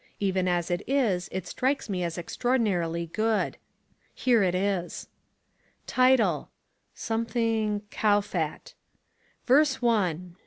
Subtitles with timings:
[0.19, 3.57] Even as it is it strikes me as extraordinarily good.
[4.15, 5.07] Here it is:
[5.85, 6.49] Title......................
[6.97, 8.73] Kowfat
[9.45, 10.35] Verse One..........................,...............